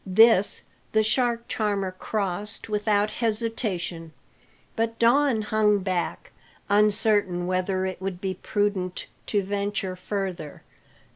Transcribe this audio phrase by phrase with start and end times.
[0.03, 0.63] This
[0.93, 4.13] the shark charmer crossed without hesitation,
[4.75, 6.31] but Don hung back,
[6.69, 10.63] uncertain whether it would be prudent to venture further.